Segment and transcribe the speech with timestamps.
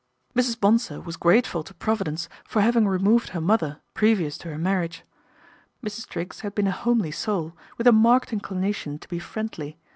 [0.35, 0.59] Mrs.
[0.59, 4.37] Bonsor was grateful to providence for 24 PATRICIA BRENT, SPINSTER having removed her mother previous
[4.39, 5.03] to her marriage.
[5.85, 6.07] Mrs.
[6.07, 9.77] Triggs had been a homely soul, with a marked inclination to be" friendly."